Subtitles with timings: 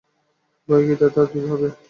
[0.69, 1.67] ভয় কী দাদা, দু-ই হবে!